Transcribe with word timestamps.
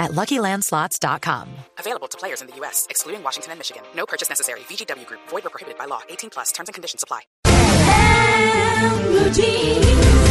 at 0.00 0.10
LuckyLandSlots.com. 0.12 1.46
Available 1.78 2.08
to 2.08 2.18
players 2.18 2.40
in 2.40 2.48
the 2.48 2.56
U.S., 2.56 2.88
excluding 2.90 3.22
Washington 3.22 3.52
and 3.52 3.60
Michigan. 3.60 3.84
No 3.94 4.06
purchase 4.06 4.28
necessary. 4.28 4.60
VGW 4.60 5.06
Group. 5.06 5.20
Void 5.28 5.46
or 5.46 5.50
prohibited 5.50 5.78
by 5.78 5.84
law. 5.84 6.00
18 6.08 6.30
plus. 6.30 6.50
Terms 6.50 6.68
and 6.68 6.74
conditions 6.74 7.04
apply. 7.04 7.20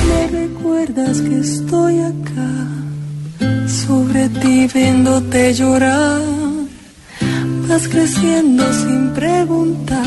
Me 0.09 0.27
recuerdas 0.27 1.21
que 1.21 1.39
estoy 1.39 1.99
acá, 1.99 2.52
sobre 3.67 4.30
ti 4.30 4.67
viéndote 4.67 5.53
llorar. 5.53 6.22
Vas 7.67 7.88
creciendo 7.88 8.73
sin 8.73 9.13
preguntar, 9.13 10.05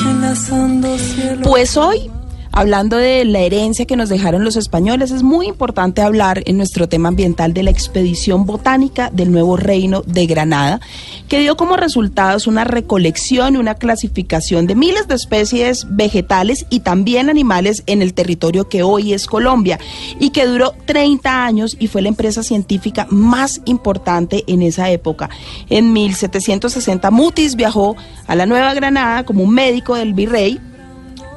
enlazando 0.00 0.98
cielo. 0.98 1.42
Pues 1.42 1.76
hoy, 1.76 2.10
hablando 2.58 2.96
de 2.96 3.24
la 3.24 3.38
herencia 3.38 3.86
que 3.86 3.94
nos 3.94 4.08
dejaron 4.08 4.42
los 4.42 4.56
españoles, 4.56 5.12
es 5.12 5.22
muy 5.22 5.46
importante 5.46 6.02
hablar 6.02 6.42
en 6.44 6.56
nuestro 6.56 6.88
tema 6.88 7.08
ambiental 7.08 7.54
de 7.54 7.62
la 7.62 7.70
expedición 7.70 8.46
botánica 8.46 9.10
del 9.12 9.30
nuevo 9.30 9.56
reino 9.56 10.02
de 10.02 10.26
Granada, 10.26 10.80
que 11.28 11.38
dio 11.38 11.56
como 11.56 11.76
resultados 11.76 12.48
una 12.48 12.64
recolección 12.64 13.54
y 13.54 13.58
una 13.58 13.76
clasificación 13.76 14.66
de 14.66 14.74
miles 14.74 15.06
de 15.06 15.14
especies 15.14 15.86
vegetales 15.88 16.66
y 16.68 16.80
también 16.80 17.30
animales 17.30 17.84
en 17.86 18.02
el 18.02 18.12
territorio 18.12 18.68
que 18.68 18.82
hoy 18.82 19.12
es 19.12 19.28
Colombia, 19.28 19.78
y 20.18 20.30
que 20.30 20.44
duró 20.44 20.74
30 20.84 21.44
años 21.44 21.76
y 21.78 21.86
fue 21.86 22.02
la 22.02 22.08
empresa 22.08 22.42
científica 22.42 23.06
más 23.08 23.60
importante 23.66 24.42
en 24.48 24.62
esa 24.62 24.90
época. 24.90 25.30
En 25.70 25.92
1760 25.92 27.08
Mutis 27.12 27.54
viajó 27.54 27.94
a 28.26 28.34
la 28.34 28.46
Nueva 28.46 28.74
Granada 28.74 29.24
como 29.24 29.44
un 29.44 29.54
médico 29.54 29.94
del 29.94 30.12
virrey 30.12 30.58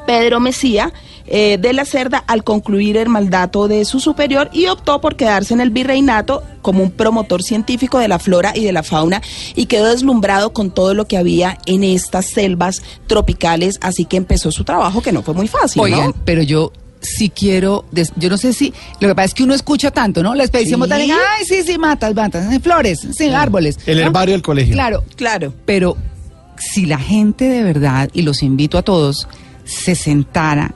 Pedro 0.07 0.39
Mesía 0.39 0.91
eh, 1.27 1.57
de 1.59 1.73
la 1.73 1.85
Cerda 1.85 2.23
al 2.27 2.43
concluir 2.43 2.97
el 2.97 3.09
mandato 3.09 3.67
de 3.67 3.85
su 3.85 3.99
superior 3.99 4.49
y 4.53 4.67
optó 4.67 5.01
por 5.01 5.15
quedarse 5.15 5.53
en 5.53 5.61
el 5.61 5.69
virreinato 5.69 6.43
como 6.61 6.83
un 6.83 6.91
promotor 6.91 7.43
científico 7.43 7.99
de 7.99 8.07
la 8.07 8.19
flora 8.19 8.51
y 8.55 8.63
de 8.63 8.71
la 8.71 8.83
fauna 8.83 9.21
y 9.55 9.65
quedó 9.67 9.85
deslumbrado 9.87 10.53
con 10.53 10.71
todo 10.71 10.93
lo 10.93 11.05
que 11.07 11.17
había 11.17 11.57
en 11.65 11.83
estas 11.83 12.25
selvas 12.27 12.81
tropicales, 13.07 13.77
así 13.81 14.05
que 14.05 14.17
empezó 14.17 14.51
su 14.51 14.63
trabajo 14.63 15.01
que 15.01 15.11
no 15.11 15.21
fue 15.23 15.33
muy 15.33 15.47
fácil. 15.47 15.81
Oigan, 15.81 16.07
¿no? 16.07 16.15
pero 16.25 16.41
yo 16.43 16.71
sí 17.01 17.29
quiero, 17.29 17.85
des- 17.91 18.13
yo 18.15 18.29
no 18.29 18.37
sé 18.37 18.53
si, 18.53 18.73
lo 18.99 19.07
que 19.07 19.15
pasa 19.15 19.25
es 19.25 19.33
que 19.33 19.43
uno 19.43 19.55
escucha 19.55 19.89
tanto, 19.89 20.21
¿no? 20.21 20.35
La 20.35 20.43
expedición 20.43 20.77
Sí. 20.77 20.81
botánica, 20.81 21.15
ay, 21.37 21.45
sí, 21.45 21.63
sí, 21.65 21.77
matas, 21.79 22.13
matas, 22.13 22.45
flores, 22.61 23.07
sí, 23.17 23.29
árboles. 23.29 23.79
El 23.87 23.99
¿no? 23.99 24.05
herbario 24.05 24.33
del 24.33 24.43
colegio. 24.43 24.73
Claro, 24.73 25.03
Claro. 25.15 25.51
pero 25.65 25.97
si 26.57 26.85
la 26.85 26.99
gente 26.99 27.45
de 27.49 27.63
verdad, 27.63 28.09
y 28.13 28.21
los 28.21 28.43
invito 28.43 28.77
a 28.77 28.83
todos, 28.83 29.27
se 29.63 29.95
sentara 29.95 30.75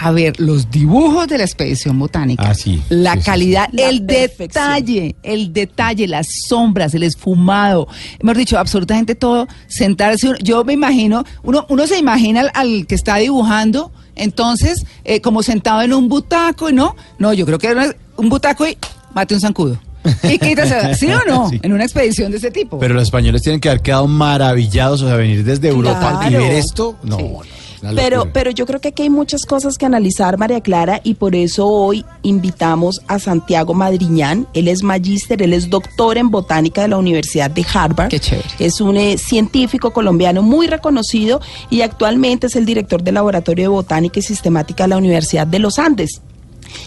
a 0.00 0.12
ver 0.12 0.38
los 0.38 0.70
dibujos 0.70 1.26
de 1.26 1.38
la 1.38 1.44
expedición 1.44 1.98
botánica, 1.98 2.50
Ah, 2.50 2.54
sí, 2.54 2.80
la 2.88 3.14
sí, 3.14 3.20
calidad, 3.20 3.68
sí. 3.72 3.80
el 3.82 3.98
La 4.06 4.12
detalle, 4.14 5.16
el 5.24 5.52
detalle, 5.52 6.06
las 6.06 6.26
sombras, 6.48 6.94
el 6.94 7.02
esfumado, 7.02 7.88
hemos 8.20 8.36
dicho, 8.36 8.58
absolutamente 8.58 9.14
todo, 9.16 9.48
sentarse, 9.66 10.28
uno- 10.28 10.38
yo 10.42 10.64
me 10.64 10.72
imagino, 10.74 11.24
uno, 11.42 11.66
uno 11.68 11.86
se 11.86 11.98
imagina 11.98 12.40
al, 12.42 12.50
al 12.54 12.86
que 12.86 12.94
está 12.94 13.16
dibujando, 13.16 13.90
entonces, 14.14 14.84
eh, 15.04 15.20
como 15.20 15.42
sentado 15.42 15.82
en 15.82 15.92
un 15.92 16.08
butaco, 16.08 16.70
¿no? 16.70 16.94
No, 17.18 17.32
yo 17.32 17.44
creo 17.46 17.58
que 17.58 17.68
era 17.68 17.94
un 18.16 18.28
butaco 18.28 18.66
y 18.66 18.76
mate 19.14 19.34
un 19.34 19.40
zancudo. 19.40 19.78
Y 20.22 20.38
quítase, 20.38 20.94
¿sí 20.94 21.06
o 21.10 21.20
no? 21.28 21.48
Sí. 21.50 21.58
En 21.62 21.72
una 21.72 21.84
expedición 21.84 22.30
de 22.30 22.38
ese 22.38 22.50
tipo. 22.50 22.78
Pero 22.78 22.94
los 22.94 23.02
españoles 23.02 23.42
tienen 23.42 23.60
que 23.60 23.68
haber 23.68 23.82
quedado 23.82 24.06
maravillados, 24.06 25.02
o 25.02 25.06
sea, 25.08 25.16
venir 25.16 25.44
desde 25.44 25.68
Europa 25.68 26.20
y 26.30 26.34
ver 26.34 26.52
esto. 26.52 26.96
No, 27.02 27.16
Sí. 27.16 27.22
no, 27.24 27.40
Pero, 27.94 28.32
pero 28.32 28.50
yo 28.50 28.66
creo 28.66 28.80
que 28.80 28.88
aquí 28.88 29.02
hay 29.02 29.10
muchas 29.10 29.44
cosas 29.44 29.78
que 29.78 29.86
analizar, 29.86 30.38
María 30.38 30.60
Clara, 30.60 31.00
y 31.04 31.14
por 31.14 31.34
eso 31.34 31.66
hoy 31.66 32.04
invitamos 32.22 33.00
a 33.06 33.18
Santiago 33.18 33.74
Madriñán. 33.74 34.46
Él 34.54 34.68
es 34.68 34.82
magíster, 34.82 35.42
él 35.42 35.52
es 35.52 35.70
doctor 35.70 36.18
en 36.18 36.30
botánica 36.30 36.82
de 36.82 36.88
la 36.88 36.98
Universidad 36.98 37.50
de 37.50 37.64
Harvard. 37.72 38.08
Qué 38.08 38.20
chévere. 38.20 38.48
Es 38.58 38.80
un 38.80 38.96
eh, 38.96 39.18
científico 39.18 39.92
colombiano 39.92 40.42
muy 40.42 40.66
reconocido 40.66 41.40
y 41.70 41.82
actualmente 41.82 42.48
es 42.48 42.56
el 42.56 42.66
director 42.66 43.02
del 43.02 43.14
Laboratorio 43.14 43.64
de 43.64 43.68
Botánica 43.68 44.18
y 44.18 44.22
Sistemática 44.22 44.84
de 44.84 44.88
la 44.88 44.96
Universidad 44.98 45.46
de 45.46 45.58
los 45.58 45.78
Andes. 45.78 46.20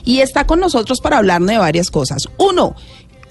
Y 0.03 0.19
está 0.19 0.45
con 0.45 0.59
nosotros 0.59 0.99
para 1.01 1.17
hablarnos 1.17 1.49
de 1.49 1.57
varias 1.57 1.89
cosas. 1.89 2.27
Uno, 2.37 2.75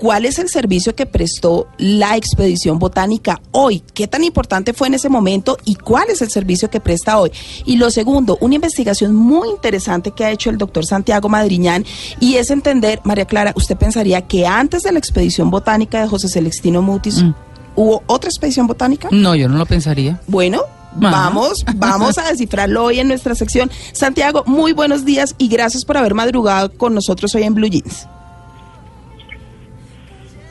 ¿cuál 0.00 0.25
es 0.25 0.38
el 0.38 0.49
servicio 0.49 0.94
que 0.97 1.05
prestó 1.06 1.69
la 1.78 2.16
expedición 2.16 2.78
botánica 2.78 3.41
hoy? 3.53 3.83
¿Qué 3.93 4.09
tan 4.09 4.25
importante 4.25 4.72
fue 4.72 4.88
en 4.88 4.94
ese 4.94 5.09
momento 5.11 5.59
y 5.65 5.75
cuál 5.75 6.09
es 6.09 6.22
el 6.22 6.31
servicio 6.31 6.71
que 6.71 6.81
presta 6.81 7.19
hoy? 7.19 7.31
Y 7.66 7.77
lo 7.77 7.91
segundo, 7.91 8.38
una 8.41 8.55
investigación 8.55 9.15
muy 9.15 9.49
interesante 9.50 10.11
que 10.12 10.25
ha 10.25 10.31
hecho 10.31 10.49
el 10.50 10.56
doctor 10.59 10.87
Santiago 10.87 11.28
Madriñán 11.28 11.84
y 12.19 12.37
es 12.37 12.50
entender, 12.50 13.00
María 13.05 13.27
Clara, 13.27 13.53
¿usted 13.56 13.77
pensaría 13.77 14.22
que 14.22 14.47
antes 14.47 14.83
de 14.83 14.93
la 14.93 14.99
expedición 14.99 15.50
botánica 15.50 16.00
de 16.00 16.09
José 16.09 16.28
Celestino 16.28 16.81
Mutis 16.82 17.22
Mm. 17.22 17.34
hubo 17.77 18.03
otra 18.06 18.31
expedición 18.31 18.67
botánica? 18.67 19.09
No, 19.12 19.34
yo 19.34 19.49
no 19.49 19.59
lo 19.59 19.67
pensaría. 19.67 20.19
Bueno, 20.27 20.62
Ajá. 21.03 21.11
vamos, 21.11 21.65
vamos 21.77 22.17
a 22.19 22.31
descifrarlo 22.31 22.84
hoy 22.84 23.00
en 23.00 23.09
nuestra 23.09 23.34
sección. 23.34 23.71
Santiago, 23.93 24.44
muy 24.47 24.72
buenos 24.72 25.05
días 25.05 25.34
y 25.37 25.49
gracias 25.49 25.84
por 25.84 25.99
haber 25.99 26.15
madrugado 26.15 26.72
con 26.72 26.94
nosotros 26.94 27.34
hoy 27.34 27.43
en 27.43 27.55
Blue 27.55 27.69
Jeans. 27.69 28.06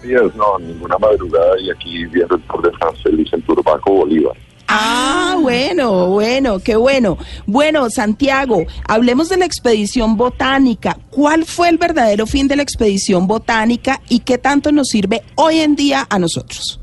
Días, 0.01 0.35
no, 0.35 0.57
ninguna 0.59 0.97
madrugada 0.97 1.59
y 1.59 1.69
aquí 1.69 2.05
viendo 2.05 2.35
el 2.35 2.41
Tour 2.43 2.61
de 2.61 2.77
France, 2.77 3.09
Luis 3.11 3.31
en 3.33 3.41
Turbaco, 3.43 3.91
Bolívar. 3.91 4.35
Ah, 4.71 5.35
bueno, 5.41 6.09
bueno, 6.09 6.59
qué 6.59 6.75
bueno. 6.75 7.17
Bueno, 7.47 7.89
Santiago, 7.89 8.65
hablemos 8.87 9.29
de 9.29 9.37
la 9.37 9.45
expedición 9.45 10.15
botánica. 10.15 10.95
¿Cuál 11.09 11.45
fue 11.45 11.69
el 11.69 11.79
verdadero 11.79 12.27
fin 12.27 12.47
de 12.47 12.55
la 12.55 12.61
expedición 12.61 13.25
botánica 13.25 13.99
y 14.09 14.19
qué 14.19 14.37
tanto 14.37 14.71
nos 14.71 14.89
sirve 14.89 15.21
hoy 15.35 15.57
en 15.57 15.75
día 15.75 16.05
a 16.07 16.19
nosotros? 16.19 16.79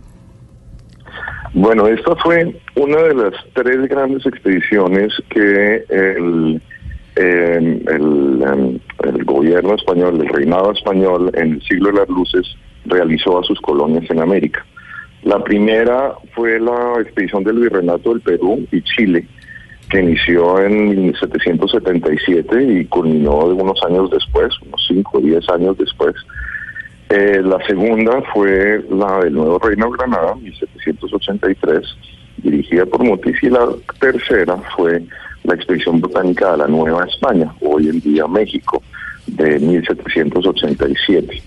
Bueno, 1.55 1.87
esta 1.87 2.17
fue 2.17 2.61
una 2.75 3.03
de 3.03 3.15
las 3.15 3.33
tres 3.55 3.89
grandes 3.89 4.27
expediciones 4.27 5.13
que 5.31 5.85
el, 5.89 6.61
eh, 7.15 7.81
el, 7.87 8.43
em, 8.43 8.79
el 9.05 9.25
gobierno 9.25 9.75
español, 9.75 10.21
el 10.21 10.29
reinado 10.29 10.73
español 10.73 11.31
en 11.35 11.53
el 11.53 11.63
siglo 11.63 11.93
de 11.93 12.01
las 12.01 12.09
luces 12.09 12.47
realizó 12.89 13.39
a 13.39 13.45
sus 13.45 13.61
colonias 13.61 14.05
en 14.11 14.21
América. 14.21 14.65
La 15.23 15.43
primera 15.43 16.15
fue 16.35 16.61
la 16.61 17.01
expedición 17.01 17.43
del 17.43 17.59
Virreinato 17.59 18.11
del 18.11 18.21
Perú 18.21 18.67
y 18.71 18.81
Chile, 18.83 19.27
que 19.91 20.01
inició 20.01 20.61
en 20.61 20.89
1777 20.91 22.63
y 22.63 22.85
culminó 22.87 23.39
unos 23.39 23.83
años 23.85 24.11
después, 24.11 24.55
unos 24.67 24.85
5 24.87 25.19
o 25.19 25.21
10 25.21 25.49
años 25.51 25.79
después. 25.79 26.15
Eh, 27.09 27.41
la 27.43 27.65
segunda 27.67 28.21
fue 28.33 28.85
la 28.91 29.21
del 29.21 29.35
Nuevo 29.35 29.59
Reino 29.59 29.91
de 29.91 29.97
Granada, 29.97 30.35
1783, 30.37 31.97
dirigida 32.39 32.87
por 32.87 33.05
Mutis, 33.05 33.41
y 33.43 33.51
la 33.51 33.67
tercera 34.01 34.57
fue 34.77 35.03
la 35.45 35.55
expedición 35.55 36.01
botánica 36.01 36.53
de 36.53 36.59
la 36.59 36.67
Nueva 36.67 37.05
España, 37.05 37.53
hoy 37.61 37.89
en 37.89 38.01
día 38.01 38.27
México, 38.27 38.83
de 39.27 39.59
1787. 39.61 41.43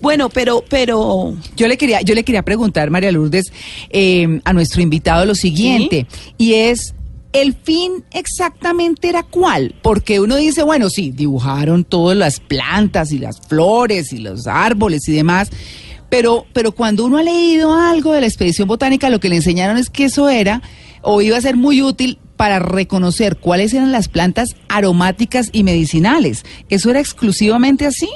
Bueno, 0.00 0.28
pero, 0.28 0.64
pero, 0.68 1.34
Yo 1.56 1.66
le 1.66 1.76
quería, 1.76 2.00
yo 2.02 2.14
le 2.14 2.22
quería 2.22 2.42
preguntar, 2.42 2.90
María 2.90 3.10
Lourdes, 3.10 3.52
eh, 3.90 4.40
a 4.44 4.52
nuestro 4.52 4.80
invitado 4.80 5.24
lo 5.24 5.34
siguiente, 5.34 6.06
y 6.36 6.54
es, 6.54 6.94
¿el 7.32 7.54
fin 7.54 8.04
exactamente 8.12 9.08
era 9.08 9.24
cuál? 9.24 9.74
Porque 9.82 10.20
uno 10.20 10.36
dice, 10.36 10.62
bueno, 10.62 10.88
sí, 10.88 11.10
dibujaron 11.10 11.84
todas 11.84 12.16
las 12.16 12.38
plantas 12.38 13.10
y 13.10 13.18
las 13.18 13.40
flores 13.48 14.12
y 14.12 14.18
los 14.18 14.46
árboles 14.46 15.08
y 15.08 15.12
demás, 15.12 15.50
pero, 16.08 16.46
pero 16.52 16.72
cuando 16.72 17.04
uno 17.04 17.18
ha 17.18 17.22
leído 17.22 17.74
algo 17.74 18.12
de 18.12 18.20
la 18.20 18.26
expedición 18.28 18.68
botánica, 18.68 19.10
lo 19.10 19.18
que 19.20 19.28
le 19.28 19.36
enseñaron 19.36 19.78
es 19.78 19.90
que 19.90 20.04
eso 20.04 20.28
era, 20.28 20.62
o 21.02 21.20
iba 21.22 21.36
a 21.36 21.40
ser 21.40 21.56
muy 21.56 21.82
útil 21.82 22.18
para 22.36 22.60
reconocer 22.60 23.36
cuáles 23.36 23.74
eran 23.74 23.90
las 23.90 24.08
plantas 24.08 24.54
aromáticas 24.68 25.50
y 25.52 25.64
medicinales. 25.64 26.44
¿Eso 26.68 26.88
era 26.88 27.00
exclusivamente 27.00 27.84
así? 27.84 28.08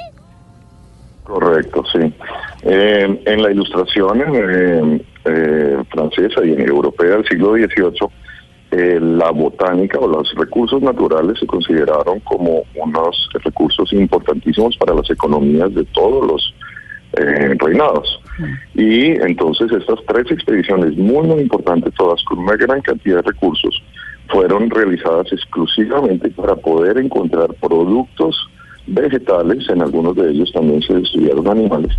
Correcto, 1.22 1.84
sí. 1.92 2.12
Eh, 2.62 3.22
en 3.24 3.42
la 3.42 3.50
ilustración 3.50 4.22
eh, 4.26 5.04
eh, 5.24 5.76
francesa 5.90 6.44
y 6.44 6.52
en 6.52 6.68
europea 6.68 7.10
del 7.16 7.26
siglo 7.26 7.54
XVIII, 7.54 8.08
eh, 8.72 8.98
la 9.00 9.30
botánica 9.30 9.98
o 9.98 10.08
los 10.08 10.34
recursos 10.34 10.80
naturales 10.82 11.38
se 11.38 11.46
consideraron 11.46 12.20
como 12.20 12.62
unos 12.74 13.28
recursos 13.44 13.92
importantísimos 13.92 14.76
para 14.78 14.94
las 14.94 15.10
economías 15.10 15.74
de 15.74 15.84
todos 15.92 16.26
los 16.26 16.54
eh, 17.12 17.54
reinados. 17.58 18.18
Y 18.74 19.10
entonces 19.10 19.70
estas 19.70 19.98
tres 20.06 20.30
expediciones 20.30 20.96
muy, 20.96 21.26
muy 21.26 21.40
importantes, 21.42 21.92
todas 21.94 22.24
con 22.24 22.38
una 22.38 22.56
gran 22.56 22.80
cantidad 22.80 23.16
de 23.16 23.30
recursos, 23.30 23.82
fueron 24.28 24.70
realizadas 24.70 25.30
exclusivamente 25.30 26.30
para 26.30 26.56
poder 26.56 26.96
encontrar 26.96 27.52
productos 27.60 28.34
vegetales, 28.86 29.68
en 29.68 29.82
algunos 29.82 30.14
de 30.16 30.30
ellos 30.30 30.50
también 30.52 30.82
se 30.82 30.98
estudiaron 30.98 31.48
animales, 31.48 31.92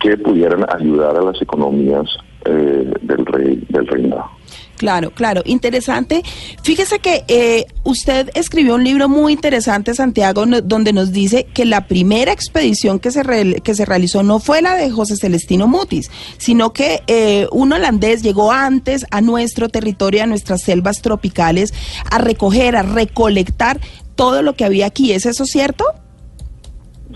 que 0.00 0.16
pudieran 0.16 0.64
ayudar 0.74 1.16
a 1.16 1.22
las 1.22 1.40
economías 1.42 2.06
eh, 2.44 2.92
del 3.02 3.26
rey 3.26 3.62
del 3.68 3.86
reinado. 3.86 4.30
Claro, 4.78 5.10
claro, 5.10 5.42
interesante. 5.44 6.22
Fíjese 6.62 7.00
que 7.00 7.22
eh, 7.28 7.66
usted 7.84 8.30
escribió 8.34 8.76
un 8.76 8.82
libro 8.82 9.10
muy 9.10 9.34
interesante, 9.34 9.92
Santiago, 9.92 10.46
donde 10.46 10.94
nos 10.94 11.12
dice 11.12 11.46
que 11.52 11.66
la 11.66 11.86
primera 11.86 12.32
expedición 12.32 12.98
que 12.98 13.10
se, 13.10 13.22
re- 13.22 13.60
que 13.62 13.74
se 13.74 13.84
realizó 13.84 14.22
no 14.22 14.38
fue 14.38 14.62
la 14.62 14.76
de 14.76 14.90
José 14.90 15.16
Celestino 15.16 15.68
Mutis, 15.68 16.10
sino 16.38 16.72
que 16.72 17.02
eh, 17.08 17.46
un 17.52 17.74
holandés 17.74 18.22
llegó 18.22 18.52
antes 18.52 19.04
a 19.10 19.20
nuestro 19.20 19.68
territorio, 19.68 20.22
a 20.22 20.26
nuestras 20.26 20.62
selvas 20.62 21.02
tropicales, 21.02 21.74
a 22.10 22.16
recoger, 22.16 22.74
a 22.74 22.82
recolectar 22.82 23.80
todo 24.14 24.40
lo 24.40 24.54
que 24.54 24.64
había 24.64 24.86
aquí. 24.86 25.12
¿Es 25.12 25.26
eso 25.26 25.44
cierto? 25.44 25.84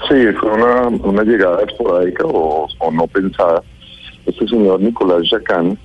Sí, 0.08 0.26
fue 0.40 0.52
una, 0.52 0.88
una 0.88 1.22
llegada 1.22 1.62
esporádica 1.62 2.24
o, 2.26 2.66
o 2.78 2.90
no 2.90 3.06
pensada. 3.06 3.62
Este 4.26 4.48
señor 4.48 4.80
Nicolás 4.80 5.28
Jacán, 5.28 5.78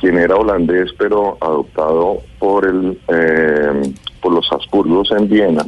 quien 0.00 0.18
era 0.18 0.34
holandés 0.34 0.92
pero 0.98 1.38
adoptado 1.40 2.18
por 2.40 2.66
el 2.66 2.98
eh, 3.08 3.92
por 4.20 4.32
los 4.32 4.50
Habsburgos 4.50 5.12
en 5.12 5.28
Viena 5.28 5.64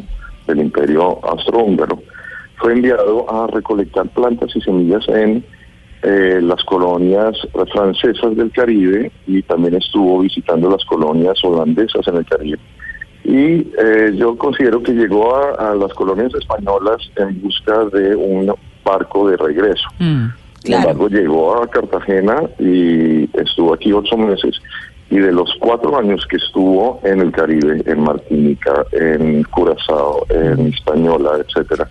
del 0.49 0.59
Imperio 0.61 1.25
Austrohúngaro, 1.25 2.03
fue 2.57 2.73
enviado 2.73 3.25
a 3.33 3.47
recolectar 3.47 4.09
plantas 4.09 4.51
y 4.57 4.61
semillas 4.61 5.09
en 5.09 5.45
eh, 6.03 6.41
las 6.43 6.63
colonias 6.65 7.37
francesas 7.73 8.37
del 8.37 8.51
Caribe 8.51 9.13
y 9.27 9.43
también 9.43 9.75
estuvo 9.75 10.21
visitando 10.21 10.71
las 10.71 10.85
colonias 10.85 11.39
holandesas 11.45 12.07
en 12.09 12.17
el 12.17 12.27
Caribe. 12.27 12.59
Y 13.29 13.71
eh, 13.79 14.13
yo 14.15 14.39
considero 14.39 14.83
que 14.83 14.93
llegó 14.93 15.37
a, 15.37 15.73
a 15.73 15.75
las 15.75 15.93
colonias 15.93 16.33
españolas 16.35 16.97
en 17.17 17.43
busca 17.43 17.85
de 17.93 18.17
un 18.17 18.51
barco 18.83 19.29
de 19.29 19.37
regreso. 19.37 19.87
Mm. 19.99 20.29
Sin 20.65 20.75
embargo, 20.75 21.09
llegó 21.09 21.63
a 21.63 21.69
Cartagena 21.69 22.41
y 22.59 23.25
estuvo 23.39 23.75
aquí 23.75 23.93
ocho 23.93 24.17
meses. 24.17 24.57
Y 25.11 25.19
de 25.19 25.31
los 25.31 25.55
cuatro 25.61 25.99
años 25.99 26.27
que 26.31 26.37
estuvo 26.37 27.01
en 27.05 27.21
el 27.21 27.31
Caribe, 27.31 27.83
en 27.85 28.01
Martinica, 28.01 28.87
en 28.93 29.43
Curazao, 29.45 30.25
en 30.31 30.69
Hispaniola, 30.69 31.33
etcétera, 31.47 31.87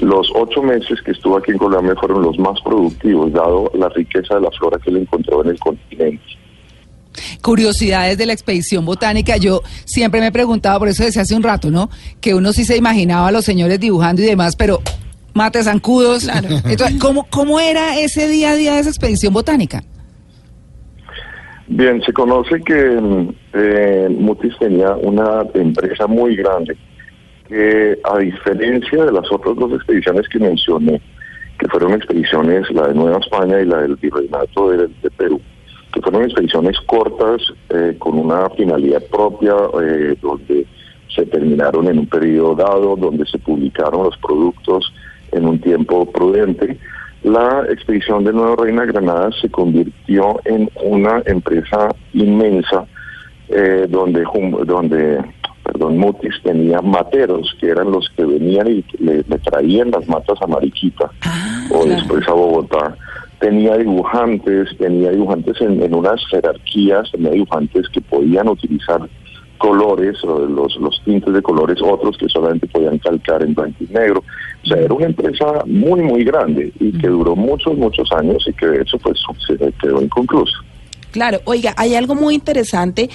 los 0.00 0.30
ocho 0.36 0.62
meses 0.62 1.02
que 1.02 1.10
estuvo 1.10 1.36
aquí 1.36 1.50
en 1.50 1.58
Colombia 1.58 1.96
fueron 1.96 2.22
los 2.22 2.38
más 2.38 2.60
productivos, 2.62 3.32
dado 3.32 3.72
la 3.74 3.88
riqueza 3.88 4.36
de 4.36 4.42
la 4.42 4.50
flora 4.52 4.78
que 4.78 4.90
él 4.90 4.98
encontró 4.98 5.42
en 5.42 5.50
el 5.50 5.58
continente. 5.58 6.22
Curiosidades 7.42 8.18
de 8.18 8.26
la 8.26 8.32
expedición 8.32 8.84
botánica. 8.84 9.36
Yo 9.36 9.62
siempre 9.84 10.20
me 10.20 10.28
he 10.28 10.32
preguntado, 10.32 10.78
por 10.78 10.88
eso 10.88 11.04
decía 11.04 11.22
hace 11.22 11.34
un 11.34 11.42
rato, 11.42 11.70
¿no? 11.70 11.90
Que 12.20 12.34
uno 12.34 12.52
sí 12.52 12.64
se 12.64 12.76
imaginaba 12.76 13.28
a 13.28 13.32
los 13.32 13.44
señores 13.44 13.80
dibujando 13.80 14.22
y 14.22 14.26
demás, 14.26 14.56
pero 14.56 14.80
mate 15.34 15.62
zancudos. 15.62 16.28
Entonces, 16.64 16.98
¿cómo, 17.00 17.26
¿cómo 17.30 17.60
era 17.60 17.98
ese 17.98 18.28
día 18.28 18.50
a 18.50 18.56
día 18.56 18.74
de 18.74 18.80
esa 18.80 18.90
expedición 18.90 19.32
botánica? 19.32 19.82
Bien, 21.68 22.02
se 22.02 22.12
conoce 22.12 22.60
que 22.62 22.74
mm, 22.74 23.28
eh, 23.54 24.08
Mutis 24.10 24.58
tenía 24.58 24.96
una 24.96 25.44
empresa 25.54 26.08
muy 26.08 26.34
grande 26.34 26.76
que 27.48 27.98
a 28.04 28.18
diferencia 28.18 29.04
de 29.04 29.12
las 29.12 29.30
otras 29.30 29.56
dos 29.56 29.72
expediciones 29.74 30.28
que 30.28 30.38
mencioné, 30.38 31.00
que 31.58 31.68
fueron 31.68 31.94
expediciones, 31.94 32.70
la 32.70 32.88
de 32.88 32.94
Nueva 32.94 33.18
España 33.18 33.60
y 33.60 33.66
la 33.66 33.82
del 33.82 33.96
Virreinato 33.96 34.70
de, 34.70 34.88
de 34.88 35.10
Perú, 35.16 35.40
que 35.92 36.00
fueron 36.00 36.24
expediciones 36.24 36.78
cortas 36.86 37.42
eh, 37.70 37.96
con 37.98 38.18
una 38.18 38.48
finalidad 38.50 39.02
propia, 39.10 39.54
eh, 39.82 40.14
donde 40.20 40.66
se 41.14 41.26
terminaron 41.26 41.88
en 41.88 41.98
un 41.98 42.06
periodo 42.06 42.54
dado, 42.54 42.96
donde 42.96 43.26
se 43.26 43.38
publicaron 43.38 44.04
los 44.04 44.16
productos 44.18 44.92
en 45.32 45.46
un 45.46 45.60
tiempo 45.60 46.10
prudente. 46.10 46.78
La 47.22 47.64
expedición 47.68 48.24
de 48.24 48.32
Nueva 48.32 48.56
Reina 48.64 48.84
Granada 48.86 49.30
se 49.40 49.50
convirtió 49.50 50.40
en 50.44 50.70
una 50.82 51.22
empresa 51.26 51.94
inmensa 52.14 52.86
eh, 53.48 53.86
donde, 53.88 54.24
donde 54.64 55.22
perdón, 55.64 55.98
Mutis 55.98 56.34
tenía 56.42 56.80
materos 56.80 57.54
que 57.60 57.68
eran 57.68 57.90
los 57.90 58.08
que 58.16 58.24
venían 58.24 58.68
y 58.68 58.84
le, 58.98 59.24
le 59.28 59.38
traían 59.38 59.90
las 59.90 60.08
matas 60.08 60.40
a 60.40 60.46
Mariquita 60.46 61.10
o 61.72 61.84
después 61.84 62.26
a 62.28 62.32
Bogotá. 62.32 62.96
Tenía 63.40 63.76
dibujantes, 63.76 64.68
tenía 64.78 65.10
dibujantes 65.10 65.60
en, 65.60 65.82
en 65.82 65.94
unas 65.94 66.24
jerarquías, 66.26 67.10
tenía 67.10 67.30
dibujantes 67.30 67.88
que 67.88 68.00
podían 68.02 68.48
utilizar 68.48 69.08
colores, 69.60 70.16
los, 70.24 70.76
los 70.76 71.02
tintes 71.04 71.32
de 71.32 71.42
colores, 71.42 71.78
otros 71.82 72.16
que 72.16 72.28
solamente 72.28 72.66
podían 72.66 72.98
calcar 72.98 73.42
en 73.42 73.54
blanco 73.54 73.76
y 73.80 73.92
negro. 73.92 74.24
O 74.64 74.66
sea, 74.66 74.78
era 74.78 74.92
una 74.92 75.06
empresa 75.06 75.46
muy, 75.66 76.00
muy 76.00 76.24
grande 76.24 76.72
y 76.80 76.92
que 76.92 77.08
duró 77.08 77.36
muchos, 77.36 77.76
muchos 77.76 78.10
años 78.12 78.42
y 78.48 78.52
que 78.54 78.66
de 78.66 78.82
hecho 78.82 78.98
pues 78.98 79.20
se 79.46 79.56
quedó 79.80 80.02
inconclusa. 80.02 80.56
Claro, 81.10 81.40
oiga, 81.44 81.74
hay 81.76 81.94
algo 81.94 82.14
muy 82.14 82.34
interesante 82.34 83.10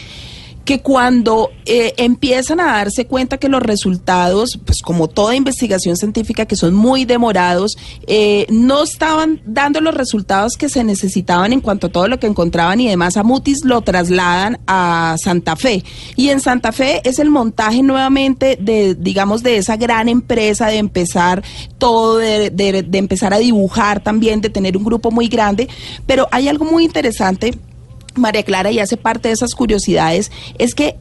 que 0.66 0.82
cuando 0.82 1.52
eh, 1.66 1.94
empiezan 1.98 2.60
a 2.60 2.66
darse 2.78 3.06
cuenta 3.06 3.38
que 3.38 3.50
los 3.50 3.62
resultados, 3.62 4.60
pues 4.66 4.82
como 4.82 5.08
toda 5.08 5.36
investigación 5.36 5.96
científica 5.96 6.48
que 6.48 6.56
son 6.56 6.74
muy 6.74 7.06
demorados, 7.06 7.78
eh, 8.08 8.48
no 8.50 8.84
estaban 8.84 9.42
dando 9.46 9.80
los 9.80 9.94
resultados 9.94 10.54
que 10.58 10.68
se 10.68 10.84
necesitaban 10.84 11.54
en 11.54 11.62
cuanto 11.62 11.88
a 11.88 11.92
todo 11.92 12.08
lo 12.08 12.20
que 12.20 12.26
encontraban 12.28 12.82
y 12.82 12.88
demás, 12.88 13.16
a 13.16 13.24
Mutis 13.24 13.64
lo 13.64 13.82
trasladan 13.82 14.58
a 14.66 15.16
Santa 15.24 15.56
Fe. 15.56 15.84
Y 16.16 16.30
en 16.30 16.40
Santa 16.42 16.72
Fe 16.72 17.00
es 17.04 17.20
el 17.20 17.30
montaje 17.30 17.84
nuevamente 17.84 18.58
de, 18.60 18.96
digamos, 18.96 19.44
de 19.44 19.58
esa 19.58 19.78
gran 19.78 20.10
empresa, 20.10 20.68
de 20.68 20.78
empezar 20.78 21.44
todo, 21.78 22.18
de, 22.18 22.50
de- 22.50 22.82
de 22.82 22.98
empezar 22.98 23.34
a 23.34 23.38
dibujar 23.38 24.02
también, 24.02 24.42
de 24.42 24.50
tener 24.50 24.76
un 24.78 24.84
grupo 24.84 25.12
muy 25.12 25.28
grande. 25.28 25.70
Pero 26.08 26.28
hay 26.32 26.48
algo 26.48 26.66
muy 26.66 26.84
interesante 26.86 27.54
María 28.16 28.44
Clara, 28.44 28.72
y 28.72 28.80
hace 28.80 28.98
parte 28.98 29.30
de 29.30 29.34
esas 29.34 29.56
curiosidades, 29.56 30.32
es 30.58 30.76
que 30.76 30.96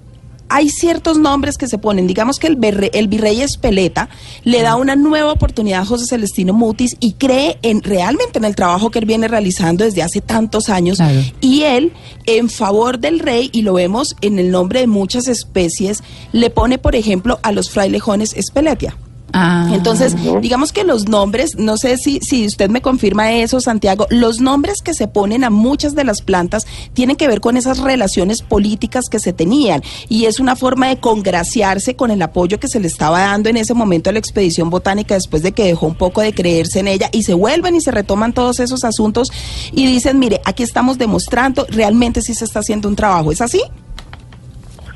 hay 0.50 0.68
ciertos 0.68 1.16
nombres 1.18 1.56
que 1.56 1.66
se 1.66 1.78
ponen, 1.78 2.06
digamos 2.06 2.38
que 2.38 2.46
el, 2.46 2.58
berre- 2.58 2.90
el 2.92 3.08
virrey 3.08 3.40
Espeleta 3.40 4.10
le 4.44 4.60
da 4.60 4.76
una 4.76 4.94
nueva 4.94 5.32
oportunidad 5.32 5.80
a 5.80 5.84
José 5.86 6.04
Celestino 6.06 6.52
Mutis 6.52 6.96
y 7.00 7.14
cree 7.14 7.58
en 7.62 7.82
realmente 7.82 8.38
en 8.38 8.44
el 8.44 8.54
trabajo 8.54 8.90
que 8.90 8.98
él 8.98 9.06
viene 9.06 9.26
realizando 9.26 9.84
desde 9.84 10.02
hace 10.02 10.20
tantos 10.20 10.68
años 10.68 10.98
Claro. 10.98 11.18
y 11.40 11.62
él 11.62 11.92
en 12.26 12.50
favor 12.50 12.98
del 12.98 13.20
rey 13.20 13.48
y 13.52 13.62
lo 13.62 13.72
vemos 13.72 14.14
en 14.20 14.38
el 14.38 14.50
nombre 14.50 14.80
de 14.80 14.86
muchas 14.86 15.28
especies 15.28 16.02
le 16.32 16.50
pone 16.50 16.76
por 16.76 16.94
ejemplo 16.94 17.40
a 17.42 17.50
los 17.50 17.70
frailejones 17.70 18.34
Espeletia. 18.36 18.96
Ah, 19.36 19.68
Entonces, 19.72 20.14
digamos 20.40 20.72
que 20.72 20.84
los 20.84 21.08
nombres, 21.08 21.56
no 21.58 21.76
sé 21.76 21.96
si, 21.96 22.20
si 22.20 22.46
usted 22.46 22.70
me 22.70 22.80
confirma 22.80 23.32
eso, 23.32 23.60
Santiago, 23.60 24.06
los 24.08 24.38
nombres 24.38 24.80
que 24.80 24.94
se 24.94 25.08
ponen 25.08 25.42
a 25.42 25.50
muchas 25.50 25.96
de 25.96 26.04
las 26.04 26.22
plantas 26.22 26.66
tienen 26.92 27.16
que 27.16 27.26
ver 27.26 27.40
con 27.40 27.56
esas 27.56 27.78
relaciones 27.78 28.42
políticas 28.42 29.06
que 29.10 29.18
se 29.18 29.32
tenían 29.32 29.82
y 30.08 30.26
es 30.26 30.38
una 30.38 30.54
forma 30.54 30.86
de 30.86 31.00
congraciarse 31.00 31.96
con 31.96 32.12
el 32.12 32.22
apoyo 32.22 32.60
que 32.60 32.68
se 32.68 32.78
le 32.78 32.86
estaba 32.86 33.22
dando 33.22 33.48
en 33.48 33.56
ese 33.56 33.74
momento 33.74 34.08
a 34.08 34.12
la 34.12 34.20
expedición 34.20 34.70
botánica 34.70 35.14
después 35.14 35.42
de 35.42 35.50
que 35.50 35.64
dejó 35.64 35.86
un 35.86 35.96
poco 35.96 36.20
de 36.20 36.32
creerse 36.32 36.78
en 36.78 36.86
ella 36.86 37.08
y 37.10 37.24
se 37.24 37.34
vuelven 37.34 37.74
y 37.74 37.80
se 37.80 37.90
retoman 37.90 38.34
todos 38.34 38.60
esos 38.60 38.84
asuntos 38.84 39.32
y 39.72 39.84
dicen, 39.84 40.20
mire, 40.20 40.42
aquí 40.44 40.62
estamos 40.62 40.96
demostrando, 40.96 41.66
realmente 41.70 42.22
sí 42.22 42.34
se 42.34 42.44
está 42.44 42.60
haciendo 42.60 42.88
un 42.88 42.94
trabajo, 42.94 43.32
¿es 43.32 43.40
así? 43.40 43.62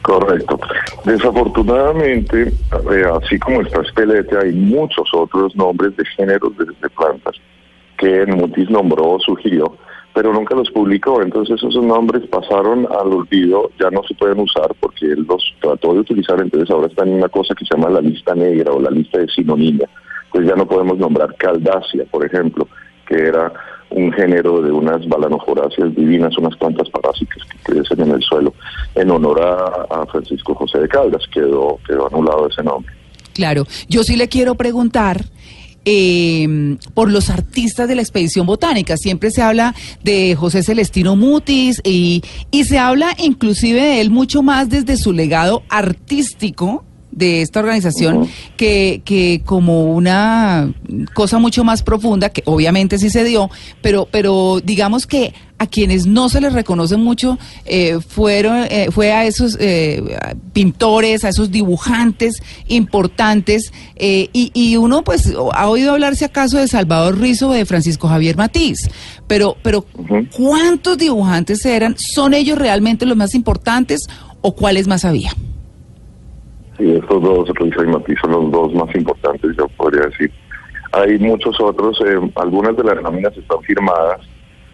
Correcto. 0.08 0.58
Desafortunadamente, 1.04 2.44
eh, 2.44 3.04
así 3.22 3.38
como 3.38 3.60
está 3.60 3.82
Espelete, 3.82 4.38
hay 4.38 4.52
muchos 4.52 5.06
otros 5.12 5.54
nombres 5.54 5.94
de 5.98 6.04
géneros 6.16 6.56
de, 6.56 6.88
plantas 6.88 7.36
que 7.98 8.24
Mutis 8.24 8.70
nombró 8.70 9.10
o 9.10 9.20
sugirió, 9.20 9.76
pero 10.14 10.32
nunca 10.32 10.54
los 10.54 10.70
publicó. 10.70 11.20
Entonces 11.20 11.62
esos 11.62 11.84
nombres 11.84 12.26
pasaron 12.28 12.88
al 12.90 13.12
olvido, 13.12 13.70
ya 13.78 13.90
no 13.90 14.02
se 14.04 14.14
pueden 14.14 14.40
usar 14.40 14.74
porque 14.80 15.04
él 15.04 15.26
los 15.28 15.44
trató 15.60 15.92
de 15.92 16.00
utilizar, 16.00 16.40
entonces 16.40 16.70
ahora 16.70 16.86
están 16.86 17.08
en 17.08 17.16
una 17.16 17.28
cosa 17.28 17.54
que 17.54 17.66
se 17.66 17.76
llama 17.76 17.90
la 17.90 18.00
lista 18.00 18.34
negra 18.34 18.72
o 18.72 18.80
la 18.80 18.90
lista 18.90 19.18
de 19.18 19.28
sinonimia. 19.28 19.90
Pues 20.32 20.46
ya 20.46 20.54
no 20.54 20.66
podemos 20.66 20.96
nombrar 20.96 21.36
caldácea, 21.36 22.06
por 22.10 22.24
ejemplo, 22.24 22.66
que 23.06 23.14
era 23.14 23.52
un 23.90 24.12
género 24.12 24.60
de 24.62 24.70
unas 24.70 25.06
balanoforáceas 25.08 25.94
divinas, 25.94 26.36
unas 26.38 26.56
plantas 26.56 26.88
parásitas 26.90 27.38
que 27.44 27.72
crecen 27.72 28.00
en 28.00 28.10
el 28.12 28.22
suelo, 28.22 28.54
en 28.94 29.10
honor 29.10 29.40
a, 29.40 30.02
a 30.02 30.06
Francisco 30.06 30.54
José 30.54 30.78
de 30.80 30.88
Caldas, 30.88 31.22
quedó, 31.32 31.78
quedó 31.86 32.06
anulado 32.06 32.48
ese 32.48 32.62
nombre. 32.62 32.92
Claro, 33.34 33.66
yo 33.88 34.02
sí 34.02 34.16
le 34.16 34.28
quiero 34.28 34.56
preguntar 34.56 35.24
eh, 35.84 36.76
por 36.92 37.10
los 37.10 37.30
artistas 37.30 37.88
de 37.88 37.94
la 37.94 38.02
expedición 38.02 38.46
botánica. 38.46 38.96
Siempre 38.96 39.30
se 39.30 39.42
habla 39.42 39.74
de 40.02 40.34
José 40.34 40.62
Celestino 40.62 41.16
Mutis 41.16 41.80
y, 41.82 42.22
y 42.50 42.64
se 42.64 42.78
habla 42.78 43.14
inclusive 43.16 43.80
de 43.80 44.00
él 44.00 44.10
mucho 44.10 44.42
más 44.42 44.68
desde 44.68 44.96
su 44.96 45.12
legado 45.12 45.62
artístico 45.70 46.84
de 47.18 47.42
esta 47.42 47.60
organización 47.60 48.28
que, 48.56 49.02
que 49.04 49.42
como 49.44 49.92
una 49.92 50.72
cosa 51.14 51.38
mucho 51.38 51.64
más 51.64 51.82
profunda, 51.82 52.30
que 52.30 52.42
obviamente 52.46 52.98
sí 52.98 53.10
se 53.10 53.24
dio, 53.24 53.50
pero, 53.82 54.08
pero 54.10 54.60
digamos 54.62 55.06
que 55.06 55.34
a 55.58 55.66
quienes 55.66 56.06
no 56.06 56.28
se 56.28 56.40
les 56.40 56.52
reconoce 56.52 56.96
mucho 56.96 57.36
eh, 57.64 57.98
fueron 58.06 58.66
eh, 58.70 58.90
fue 58.92 59.12
a 59.12 59.26
esos 59.26 59.56
eh, 59.60 60.16
pintores, 60.52 61.24
a 61.24 61.30
esos 61.30 61.50
dibujantes 61.50 62.40
importantes 62.68 63.72
eh, 63.96 64.28
y, 64.32 64.52
y 64.54 64.76
uno 64.76 65.02
pues 65.02 65.32
ha 65.52 65.68
oído 65.68 65.92
hablar 65.92 66.14
si 66.14 66.24
acaso 66.24 66.58
de 66.58 66.68
Salvador 66.68 67.18
Rizo 67.18 67.48
o 67.48 67.52
de 67.52 67.66
Francisco 67.66 68.08
Javier 68.08 68.36
Matiz, 68.36 68.88
pero 69.26 69.56
pero. 69.62 69.84
¿cuántos 70.36 70.98
dibujantes 70.98 71.64
eran? 71.64 71.96
¿Son 71.98 72.34
ellos 72.34 72.58
realmente 72.58 73.06
los 73.06 73.16
más 73.16 73.34
importantes 73.34 74.08
o 74.40 74.54
cuáles 74.54 74.86
más 74.86 75.04
había? 75.04 75.32
Sí, 76.78 76.92
estos 76.92 77.22
dos, 77.22 77.48
Risa 77.56 77.82
y 77.82 77.88
Matiz, 77.88 78.18
son 78.20 78.30
los 78.30 78.52
dos 78.52 78.72
más 78.74 78.94
importantes, 78.94 79.56
yo 79.56 79.66
podría 79.68 80.06
decir. 80.06 80.30
Hay 80.92 81.18
muchos 81.18 81.60
otros, 81.60 82.00
eh, 82.06 82.18
algunas 82.36 82.76
de 82.76 82.84
las 82.84 83.02
láminas 83.02 83.36
están 83.36 83.60
firmadas, 83.62 84.20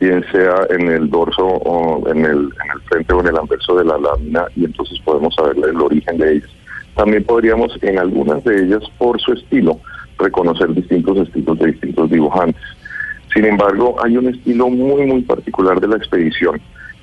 bien 0.00 0.22
sea 0.30 0.66
en 0.70 0.88
el 0.88 1.08
dorso 1.08 1.44
o 1.44 2.06
en 2.08 2.24
el, 2.24 2.30
en 2.30 2.70
el 2.74 2.80
frente 2.88 3.14
o 3.14 3.20
en 3.20 3.28
el 3.28 3.38
anverso 3.38 3.74
de 3.76 3.84
la 3.84 3.96
lámina, 3.96 4.44
y 4.54 4.66
entonces 4.66 5.00
podemos 5.00 5.34
saber 5.34 5.56
el 5.56 5.80
origen 5.80 6.18
de 6.18 6.32
ellas. 6.34 6.50
También 6.94 7.24
podríamos, 7.24 7.76
en 7.82 7.98
algunas 7.98 8.44
de 8.44 8.64
ellas, 8.64 8.82
por 8.98 9.18
su 9.20 9.32
estilo, 9.32 9.80
reconocer 10.18 10.72
distintos 10.74 11.26
estilos 11.26 11.58
de 11.58 11.72
distintos 11.72 12.10
dibujantes. 12.10 12.62
Sin 13.32 13.46
embargo, 13.46 13.96
hay 14.04 14.16
un 14.16 14.28
estilo 14.28 14.68
muy, 14.68 15.06
muy 15.06 15.22
particular 15.22 15.80
de 15.80 15.88
la 15.88 15.96
expedición 15.96 16.60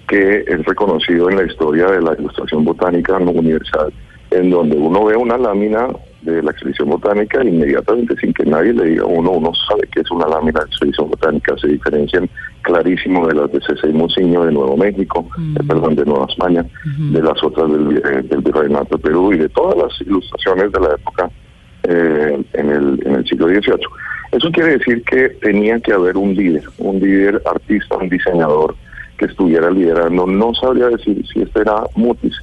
que 0.07 0.43
es 0.47 0.65
reconocido 0.65 1.29
en 1.29 1.37
la 1.37 1.43
historia 1.43 1.87
de 1.87 2.01
la 2.01 2.13
ilustración 2.17 2.63
botánica 2.63 3.17
universal, 3.17 3.91
en 4.31 4.49
donde 4.49 4.77
uno 4.77 5.05
ve 5.05 5.15
una 5.15 5.37
lámina 5.37 5.87
de 6.21 6.41
la 6.41 6.51
expedición 6.51 6.89
botánica 6.89 7.43
inmediatamente 7.43 8.15
sin 8.17 8.33
que 8.33 8.45
nadie 8.45 8.73
le 8.73 8.85
diga 8.85 9.03
a 9.03 9.07
uno, 9.07 9.31
uno 9.31 9.51
sabe 9.67 9.87
que 9.91 10.01
es 10.01 10.11
una 10.11 10.27
lámina 10.27 10.59
de 10.61 10.65
expedición 10.67 11.09
botánica, 11.09 11.57
se 11.57 11.67
diferencian 11.67 12.29
clarísimo 12.61 13.27
de 13.27 13.35
las 13.35 13.51
de 13.51 13.59
y 13.89 13.93
Monsiño 13.93 14.45
de 14.45 14.51
Nuevo 14.51 14.77
México, 14.77 15.27
eh, 15.37 15.63
perdón, 15.67 15.95
de 15.95 16.05
Nueva 16.05 16.27
España, 16.29 16.65
de 16.97 17.21
las 17.21 17.43
otras 17.43 17.71
del, 17.71 17.97
eh, 17.97 18.21
del 18.23 18.41
Virreinato 18.41 18.97
de 18.97 19.03
Perú 19.03 19.33
y 19.33 19.37
de 19.37 19.49
todas 19.49 19.77
las 19.77 20.01
ilustraciones 20.01 20.71
de 20.71 20.79
la 20.79 20.93
época 20.93 21.29
eh, 21.83 22.43
en, 22.53 22.69
el, 22.69 23.01
en 23.05 23.15
el 23.15 23.25
siglo 23.27 23.47
XVIII. 23.47 23.87
Eso 24.31 24.49
quiere 24.51 24.77
decir 24.77 25.03
que 25.03 25.29
tenía 25.41 25.79
que 25.79 25.91
haber 25.91 26.15
un 26.15 26.35
líder, 26.35 26.63
un 26.77 26.99
líder 26.99 27.41
artista, 27.45 27.97
un 27.97 28.07
diseñador 28.07 28.75
que 29.17 29.25
estuviera 29.25 29.69
liderando. 29.71 30.25
No 30.25 30.53
sabría 30.53 30.87
decir 30.87 31.25
si 31.33 31.41
este 31.41 31.61
era 31.61 31.83
Mutis 31.95 32.35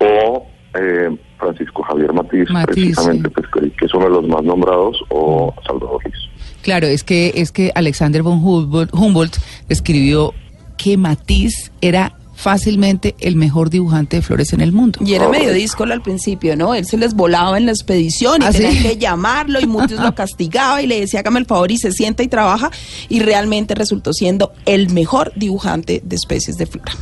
o 0.00 0.49
eh, 0.74 1.16
Francisco 1.38 1.82
Javier 1.82 2.12
Matiz, 2.12 2.50
Matiz, 2.50 2.74
precisamente, 2.74 3.28
sí. 3.28 3.34
pues, 3.34 3.46
que, 3.52 3.76
que 3.76 3.86
es 3.86 3.94
uno 3.94 4.04
de 4.04 4.10
los 4.10 4.28
más 4.28 4.42
nombrados, 4.44 5.02
o 5.08 5.54
Salvador 5.66 6.00
Rizo. 6.04 6.28
Claro, 6.62 6.86
es 6.86 7.04
que 7.04 7.32
es 7.36 7.52
que 7.52 7.72
Alexander 7.74 8.22
von 8.22 8.44
Humboldt, 8.44 8.92
Humboldt 8.94 9.38
escribió 9.68 10.34
que 10.76 10.96
Matisse 10.96 11.72
era 11.80 12.14
fácilmente 12.40 13.14
el 13.20 13.36
mejor 13.36 13.68
dibujante 13.68 14.16
de 14.16 14.22
flores 14.22 14.54
en 14.54 14.62
el 14.62 14.72
mundo. 14.72 14.98
Y 15.04 15.12
era 15.12 15.28
medio 15.28 15.52
díscolo 15.52 15.92
al 15.92 16.00
principio, 16.00 16.56
¿no? 16.56 16.74
Él 16.74 16.86
se 16.86 16.96
les 16.96 17.14
volaba 17.14 17.58
en 17.58 17.66
la 17.66 17.72
expedición 17.72 18.40
y 18.40 18.46
¿Ah, 18.46 18.52
sí? 18.52 18.62
tenían 18.62 18.82
que 18.82 18.96
llamarlo 18.96 19.60
y 19.60 19.66
Mutis 19.66 20.00
lo 20.00 20.14
castigaba 20.14 20.80
y 20.80 20.86
le 20.86 21.00
decía 21.00 21.20
hágame 21.20 21.40
el 21.40 21.46
favor 21.46 21.70
y 21.70 21.76
se 21.76 21.92
sienta 21.92 22.22
y 22.22 22.28
trabaja 22.28 22.70
y 23.10 23.20
realmente 23.20 23.74
resultó 23.74 24.14
siendo 24.14 24.52
el 24.64 24.90
mejor 24.90 25.32
dibujante 25.36 26.00
de 26.02 26.16
especies 26.16 26.56
de 26.56 26.66
flora. 26.66 26.92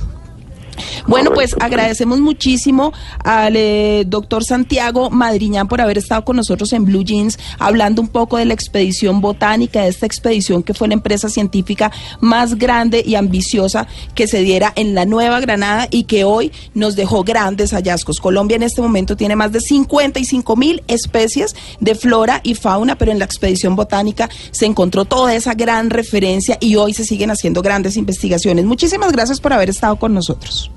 Bueno, 1.07 1.31
pues 1.33 1.55
Correcto. 1.55 1.67
agradecemos 1.67 2.21
muchísimo 2.21 2.93
al 3.25 3.57
eh, 3.57 4.05
doctor 4.07 4.45
Santiago 4.45 5.11
Madriñán 5.11 5.69
por 5.69 5.81
haber 5.81 5.99
estado 5.99 6.25
con 6.25 6.37
nosotros 6.37 6.73
en 6.73 6.85
Blue 6.85 7.05
Jeans 7.05 7.39
hablando 7.59 8.03
un 8.03 8.09
poco 8.09 8.37
de 8.37 8.45
la 8.45 8.55
expedición 8.55 9.21
botánica, 9.21 9.83
de 9.83 9.89
esta 9.89 10.07
expedición 10.07 10.63
que 10.63 10.75
fue 10.75 10.89
la 10.89 10.95
empresa 10.95 11.29
científica 11.29 11.93
más 12.21 12.57
grande 12.57 13.03
y 13.05 13.15
ambiciosa 13.15 13.87
que 14.15 14.27
se 14.27 14.41
diera 14.41 14.73
en 14.77 14.95
la 14.95 15.05
Nueva 15.05 15.41
Granada 15.41 15.89
y 15.91 16.05
que 16.05 16.25
hoy 16.25 16.53
nos 16.75 16.97
dejó 16.97 17.25
grandes 17.25 17.73
hallazgos. 17.73 18.21
Colombia 18.21 18.57
en 18.57 18.63
este 18.63 18.83
momento 18.83 19.17
tiene 19.17 19.37
más 19.37 19.53
de 19.53 19.61
55 19.61 20.57
mil 20.57 20.83
especies 20.89 21.55
de 21.81 21.95
flora 21.95 22.41
y 22.43 22.55
fauna, 22.55 22.97
pero 22.97 23.13
en 23.13 23.19
la 23.19 23.25
expedición 23.25 23.77
botánica 23.77 24.29
se 24.51 24.67
encontró 24.67 25.05
toda 25.05 25.35
esa 25.35 25.55
gran 25.55 25.91
referencia 25.91 26.59
y 26.61 26.77
hoy 26.77 26.95
se 26.95 27.05
siguen 27.05 27.31
haciendo 27.31 27.63
grandes 27.63 27.97
investigaciones. 27.97 28.65
Muchísimas 28.65 29.13
gracias 29.13 29.41
por 29.41 29.53
haber 29.53 29.71
estado 29.71 29.97
con 29.97 30.15
nosotros. 30.15 30.68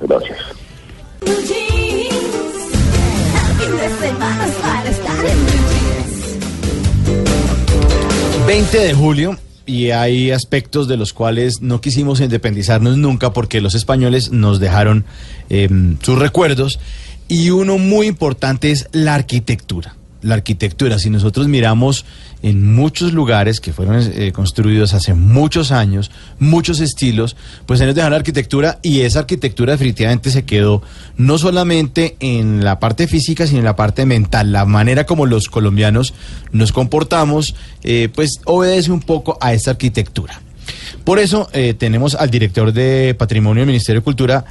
Gracias. 0.00 0.38
Blue 1.20 1.34
Jeans. 1.46 2.14
El 3.34 3.66
fin 3.66 3.76
de 3.76 3.88
semana 4.06 4.46
es 4.46 4.54
para 4.54 4.90
estar 4.90 5.24
en 5.24 5.46
Blue 5.46 5.54
Jeans. 5.70 5.96
20 8.46 8.78
de 8.78 8.94
julio 8.94 9.38
y 9.66 9.90
hay 9.90 10.30
aspectos 10.30 10.86
de 10.86 10.96
los 10.96 11.12
cuales 11.12 11.60
no 11.60 11.80
quisimos 11.80 12.20
independizarnos 12.20 12.96
nunca 12.96 13.32
porque 13.32 13.60
los 13.60 13.74
españoles 13.74 14.30
nos 14.30 14.60
dejaron 14.60 15.04
eh, 15.50 15.68
sus 16.00 16.18
recuerdos 16.18 16.78
y 17.28 17.50
uno 17.50 17.78
muy 17.78 18.06
importante 18.06 18.70
es 18.70 18.88
la 18.92 19.14
arquitectura. 19.14 19.96
La 20.26 20.34
arquitectura, 20.34 20.98
si 20.98 21.08
nosotros 21.08 21.46
miramos 21.46 22.04
en 22.42 22.74
muchos 22.74 23.12
lugares 23.12 23.60
que 23.60 23.72
fueron 23.72 24.00
eh, 24.12 24.32
construidos 24.32 24.92
hace 24.92 25.14
muchos 25.14 25.70
años, 25.70 26.10
muchos 26.40 26.80
estilos, 26.80 27.36
pues 27.64 27.80
ellos 27.80 27.94
dejaron 27.94 28.10
la 28.10 28.18
arquitectura 28.18 28.80
y 28.82 29.02
esa 29.02 29.20
arquitectura 29.20 29.74
definitivamente 29.74 30.32
se 30.32 30.44
quedó 30.44 30.82
no 31.16 31.38
solamente 31.38 32.16
en 32.18 32.64
la 32.64 32.80
parte 32.80 33.06
física, 33.06 33.46
sino 33.46 33.60
en 33.60 33.66
la 33.66 33.76
parte 33.76 34.04
mental. 34.04 34.50
La 34.50 34.64
manera 34.64 35.06
como 35.06 35.26
los 35.26 35.48
colombianos 35.48 36.12
nos 36.50 36.72
comportamos, 36.72 37.54
eh, 37.84 38.08
pues 38.12 38.40
obedece 38.46 38.90
un 38.90 39.00
poco 39.00 39.38
a 39.40 39.52
esta 39.52 39.70
arquitectura. 39.70 40.40
Por 41.04 41.20
eso 41.20 41.48
eh, 41.52 41.74
tenemos 41.74 42.16
al 42.16 42.30
director 42.30 42.72
de 42.72 43.14
Patrimonio 43.16 43.60
del 43.60 43.68
Ministerio 43.68 44.00
de 44.00 44.04
Cultura, 44.04 44.44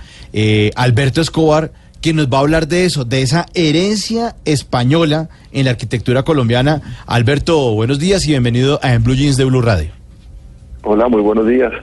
Alberto 0.76 1.20
Escobar, 1.20 1.72
quien 2.06 2.18
nos 2.18 2.28
va 2.28 2.38
a 2.38 2.42
hablar 2.42 2.68
de 2.68 2.86
eso, 2.86 3.04
de 3.04 3.24
esa 3.24 3.48
herencia 3.56 4.36
española 4.46 5.28
en 5.52 5.66
la 5.66 5.72
arquitectura 5.72 6.22
colombiana. 6.22 6.80
Alberto, 7.08 7.74
buenos 7.74 7.98
días 7.98 8.28
y 8.28 8.30
bienvenido 8.30 8.80
a 8.84 8.94
En 8.94 9.04
Blue 9.04 9.16
Jeans 9.16 9.38
de 9.38 9.46
Blue 9.46 9.64
Radio. 9.64 9.90
Hola, 10.84 11.08
muy 11.08 11.22
buenos 11.22 11.48
días. 11.48 11.74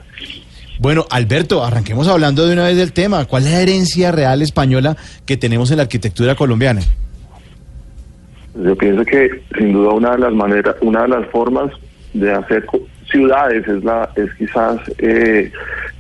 Bueno, 0.79 1.07
Alberto, 1.11 1.64
arranquemos 1.64 2.07
hablando 2.07 2.47
de 2.47 2.52
una 2.52 2.62
vez 2.62 2.76
del 2.76 2.93
tema. 2.93 3.25
¿Cuál 3.25 3.47
es 3.47 3.50
la 3.50 3.62
herencia 3.62 4.12
real 4.12 4.43
española 4.43 4.97
que 5.26 5.37
tenemos 5.37 5.73
en 5.73 5.79
la 5.79 5.83
arquitectura 5.83 6.37
colombiana? 6.37 6.83
Yo 8.55 8.76
pienso 8.76 9.05
que 9.05 9.43
sin 9.59 9.73
duda 9.73 9.88
una 9.88 10.12
de 10.12 10.19
las 10.19 10.33
maneras, 10.33 10.76
una 10.83 11.02
de 11.02 11.09
las 11.09 11.26
formas 11.31 11.73
de 12.14 12.31
hacer 12.31 12.64
ciudades 13.11 13.67
es 13.67 13.83
la 13.83 14.09
es 14.14 14.33
quizás 14.35 14.79
eh, 14.99 15.50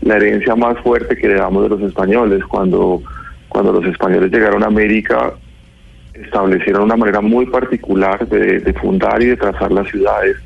la 0.00 0.14
herencia 0.14 0.54
más 0.54 0.78
fuerte 0.78 1.16
que 1.16 1.26
le 1.26 1.34
damos 1.34 1.64
de 1.64 1.70
los 1.70 1.82
españoles 1.82 2.44
cuando 2.44 3.02
cuando 3.52 3.70
los 3.72 3.84
españoles 3.84 4.32
llegaron 4.32 4.62
a 4.62 4.66
América 4.66 5.32
establecieron 6.14 6.84
una 6.84 6.96
manera 6.96 7.20
muy 7.20 7.46
particular 7.46 8.26
de, 8.28 8.60
de 8.60 8.72
fundar 8.74 9.22
y 9.22 9.26
de 9.26 9.36
trazar 9.36 9.70
las 9.72 9.88
ciudades 9.88 10.36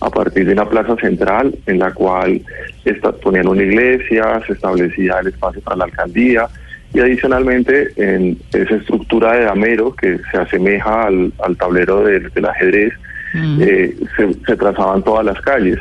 a 0.00 0.10
partir 0.10 0.46
de 0.46 0.52
una 0.52 0.68
plaza 0.68 0.96
central 0.96 1.54
en 1.66 1.78
la 1.78 1.92
cual 1.92 2.40
esta- 2.84 3.12
ponían 3.12 3.46
una 3.48 3.62
iglesia, 3.62 4.40
se 4.46 4.52
establecía 4.54 5.18
el 5.20 5.28
espacio 5.28 5.60
para 5.62 5.76
la 5.76 5.84
alcaldía 5.84 6.46
y 6.94 7.00
adicionalmente 7.00 7.88
en 7.96 8.38
esa 8.52 8.74
estructura 8.76 9.32
de 9.32 9.44
damero 9.44 9.94
que 9.94 10.18
se 10.30 10.38
asemeja 10.38 11.04
al, 11.06 11.32
al 11.44 11.56
tablero 11.56 12.02
del, 12.04 12.30
del 12.30 12.44
ajedrez, 12.44 12.92
eh, 13.62 13.96
se, 14.16 14.34
se 14.46 14.56
trazaban 14.56 15.02
todas 15.02 15.24
las 15.24 15.40
calles, 15.40 15.78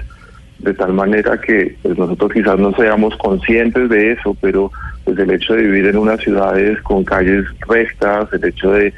de 0.60 0.74
tal 0.74 0.94
manera 0.94 1.40
que 1.42 1.76
pues, 1.82 1.98
nosotros 1.98 2.32
quizás 2.32 2.58
no 2.60 2.72
seamos 2.76 3.16
conscientes 3.18 3.90
de 3.90 4.14
eso, 4.14 4.36
pero 4.40 4.72
pues 5.04 5.18
el 5.20 5.32
hecho 5.32 5.54
de 5.54 5.64
vivir 5.64 5.88
en 5.88 5.98
unas 5.98 6.20
ciudades 6.22 6.82
con 6.82 7.04
calles 7.04 7.46
rectas, 7.68 8.32
el 8.34 8.46
hecho 8.46 8.72
de 8.72 8.94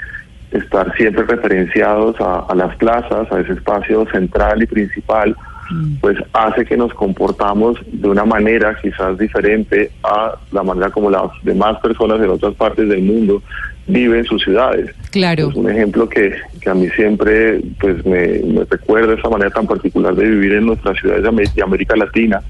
estar 0.52 0.96
siempre 0.96 1.24
referenciados 1.24 2.20
a, 2.20 2.40
a 2.42 2.56
las 2.56 2.76
plazas, 2.76 3.32
a 3.32 3.40
ese 3.40 3.54
espacio 3.54 4.06
central 4.12 4.62
y 4.62 4.68
principal, 4.68 5.36
pues 6.02 6.18
hace 6.34 6.66
que 6.66 6.78
nos 6.78 6.94
comportamos 6.94 7.78
de 7.88 8.08
una 8.08 8.26
manera 8.26 8.78
quizás 8.82 9.18
diferente 9.18 9.92
a 10.04 10.34
la 10.52 10.62
manera 10.62 10.90
como 10.92 11.10
las 11.10 11.32
demás 11.42 11.80
personas 11.80 12.22
en 12.22 12.30
otras 12.30 12.54
partes 12.56 12.88
del 12.88 13.02
mundo 13.02 13.42
viven 13.88 14.24
sus 14.26 14.44
ciudades. 14.44 14.94
Claro. 15.12 15.50
Es 15.50 15.56
un 15.56 15.70
ejemplo 15.70 16.08
que, 16.08 16.36
que 16.62 16.70
a 16.70 16.74
mí 16.74 16.88
siempre 16.90 17.62
pues 17.80 18.06
me, 18.06 18.40
me 18.40 18.66
recuerda 18.70 19.14
esa 19.14 19.30
manera 19.30 19.52
tan 19.52 19.68
particular 19.68 20.16
de 20.16 20.26
vivir 20.26 20.54
en 20.54 20.68
nuestras 20.68 20.98
ciudades 21.00 21.54
de 21.56 21.64
América 21.64 21.96
Latina. 21.96 22.42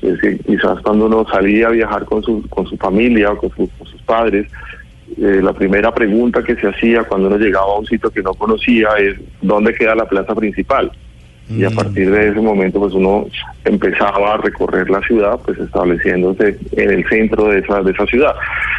Quizás 0.00 0.80
cuando 0.82 1.06
uno 1.06 1.26
salía 1.30 1.68
a 1.68 1.70
viajar 1.70 2.04
con 2.04 2.22
su, 2.22 2.46
con 2.48 2.66
su 2.66 2.76
familia 2.76 3.32
o 3.32 3.38
con 3.38 3.50
sus 3.84 4.02
padres, 4.02 4.46
eh, 5.16 5.40
la 5.42 5.52
primera 5.52 5.92
pregunta 5.92 6.42
que 6.42 6.54
se 6.56 6.68
hacía 6.68 7.04
cuando 7.04 7.28
uno 7.28 7.38
llegaba 7.38 7.72
a 7.72 7.78
un 7.78 7.86
sitio 7.86 8.10
que 8.10 8.22
no 8.22 8.34
conocía 8.34 8.90
es 8.98 9.16
¿dónde 9.40 9.74
queda 9.74 9.94
la 9.94 10.06
plaza 10.06 10.34
principal? 10.34 10.92
Y 11.50 11.64
a 11.64 11.70
Mm. 11.70 11.74
partir 11.74 12.10
de 12.10 12.28
ese 12.28 12.40
momento 12.40 12.78
pues 12.80 12.92
uno 12.94 13.26
empezaba 13.64 14.34
a 14.34 14.36
recorrer 14.38 14.88
la 14.90 15.00
ciudad 15.00 15.38
pues 15.44 15.58
estableciéndose 15.58 16.58
en 16.72 16.90
el 16.90 17.08
centro 17.08 17.48
de 17.48 17.60
esa 17.60 17.80
de 17.82 17.92
esa 17.92 18.04
ciudad 18.06 18.34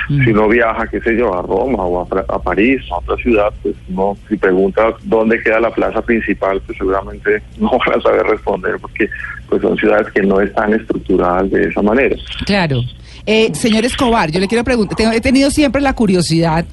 si 0.07 0.31
uno 0.31 0.47
viaja 0.47 0.87
qué 0.87 0.99
sé 1.01 1.15
yo 1.17 1.33
a 1.37 1.41
Roma 1.41 1.83
o 1.83 2.01
a, 2.01 2.19
a 2.33 2.39
París 2.41 2.81
o 2.89 2.95
a 2.95 2.97
otra 2.99 3.15
ciudad 3.17 3.51
pues 3.63 3.75
uno 3.89 4.17
si 4.27 4.37
pregunta 4.37 4.93
dónde 5.03 5.41
queda 5.41 5.59
la 5.59 5.71
plaza 5.73 6.01
principal 6.01 6.61
pues 6.65 6.77
seguramente 6.77 7.41
no 7.59 7.71
van 7.71 7.99
a 7.99 8.01
saber 8.01 8.23
responder 8.23 8.75
porque 8.81 9.09
pues 9.49 9.61
son 9.61 9.75
ciudades 9.77 10.07
que 10.13 10.21
no 10.21 10.39
están 10.41 10.73
estructuradas 10.73 11.49
de 11.51 11.63
esa 11.69 11.81
manera 11.81 12.15
Claro. 12.45 12.81
Eh, 13.25 13.49
señor 13.53 13.85
Escobar, 13.85 14.31
yo 14.31 14.39
le 14.39 14.47
quiero 14.47 14.63
preguntar, 14.63 15.13
he 15.13 15.21
tenido 15.21 15.51
siempre 15.51 15.81
la 15.81 15.93
curiosidad 15.93 16.65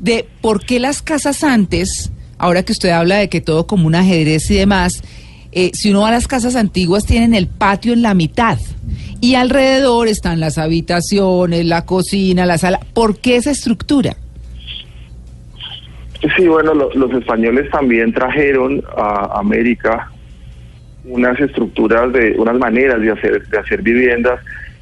de 0.00 0.26
por 0.40 0.64
qué 0.64 0.80
las 0.80 1.00
casas 1.02 1.44
antes, 1.44 2.10
ahora 2.38 2.62
que 2.62 2.72
usted 2.72 2.90
habla 2.90 3.16
de 3.16 3.28
que 3.28 3.40
todo 3.40 3.66
como 3.66 3.86
un 3.86 3.94
ajedrez 3.94 4.50
y 4.50 4.56
demás, 4.56 5.02
eh, 5.52 5.70
si 5.74 5.90
uno 5.90 6.02
va 6.02 6.08
a 6.08 6.12
las 6.12 6.28
casas 6.28 6.54
antiguas 6.56 7.06
tienen 7.06 7.34
el 7.34 7.46
patio 7.46 7.92
en 7.92 8.02
la 8.02 8.14
mitad 8.14 8.58
y 9.20 9.34
alrededor 9.36 10.08
están 10.08 10.38
las 10.40 10.58
habitaciones, 10.58 11.64
la 11.64 11.86
cocina, 11.86 12.44
la 12.46 12.58
sala. 12.58 12.80
¿Por 12.92 13.18
qué 13.18 13.36
esa 13.36 13.50
estructura? 13.50 14.16
Sí, 16.36 16.46
bueno, 16.48 16.74
lo- 16.74 16.92
los 16.94 17.12
españoles 17.12 17.70
también 17.70 18.12
trajeron 18.12 18.82
a 18.96 19.38
América 19.38 20.10
unas 21.04 21.38
estructuras 21.38 22.12
de 22.12 22.34
unas 22.38 22.56
maneras 22.58 23.00
de 23.00 23.12
hacer 23.12 23.46
de 23.46 23.58
hacer 23.58 23.80
viviendas 23.82 24.40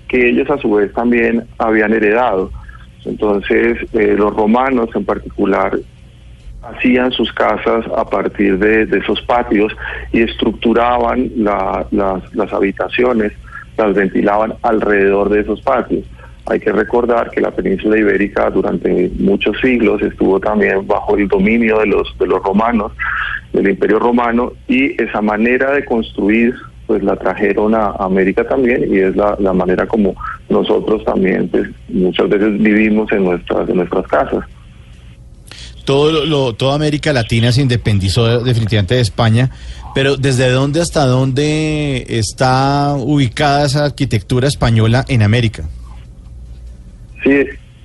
que 0.09 0.31
ellos 0.31 0.49
a 0.51 0.57
su 0.59 0.71
vez 0.73 0.93
también 0.95 1.45
habían 1.59 1.93
heredado. 1.93 2.51
Entonces, 3.05 3.77
eh, 3.93 4.15
los 4.17 4.35
romanos 4.35 4.89
en 4.95 5.05
particular 5.05 5.79
hacían 6.69 7.13
sus 7.13 7.33
casas 7.33 7.85
a 7.97 8.05
partir 8.05 8.59
de, 8.59 8.83
esos 8.99 9.21
patios 9.23 9.73
y 10.13 10.23
estructuraban 10.23 11.31
la- 11.37 11.87
las, 11.91 12.53
habitaciones, 12.53 13.33
las 13.77 13.95
ventilaban 13.95 14.55
alrededor 14.63 15.29
de 15.29 15.41
esos 15.41 15.61
patios. 15.63 16.05
Hay 16.47 16.61
que 16.61 16.73
recordar 16.73 17.31
que 17.31 17.41
la 17.41 17.51
península 17.51 17.99
ibérica 17.99 18.51
durante 18.51 19.11
muchos 19.19 19.59
siglos 19.61 20.03
estuvo 20.03 20.39
también 20.39 20.87
bajo 20.87 21.17
el 21.17 21.27
dominio 21.27 21.79
de 21.79 21.87
los, 21.87 22.17
de 22.19 22.27
los 22.27 22.43
romanos, 22.43 22.93
del 23.53 23.69
imperio 23.69 23.99
romano, 23.99 24.53
y 24.69 25.01
esa 25.03 25.23
manera 25.23 25.71
de 25.73 25.85
construir 25.85 26.55
pues 26.87 27.03
la 27.03 27.17
trajeron 27.17 27.75
a 27.75 27.93
América 27.99 28.47
también 28.47 28.93
y 28.93 28.99
es 28.99 29.17
la, 29.17 29.37
la 29.39 29.55
manera 29.55 29.87
como 29.87 30.15
nosotros 30.51 31.03
también 31.05 31.49
pues 31.49 31.69
muchas 31.89 32.29
veces 32.29 32.59
vivimos 32.59 33.11
en 33.13 33.25
nuestras, 33.25 33.67
en 33.71 33.77
nuestras 33.77 34.07
casas. 34.07 34.45
Todo 35.85 36.25
lo- 36.25 36.55
toda 36.55 36.75
América 36.77 37.13
Latina 37.13 37.53
se 37.53 37.61
independizó 37.63 38.41
definitivamente 38.43 38.95
de 38.95 39.01
España, 39.03 39.51
pero 39.95 40.17
¿desde 40.17 40.49
dónde 40.51 40.81
hasta 40.81 41.05
dónde 41.07 42.07
está 42.09 42.95
ubicada 42.97 43.67
esa 43.67 43.85
arquitectura 43.85 44.49
española 44.49 45.05
en 45.09 45.23
América? 45.23 45.65
Sí, 47.23 47.31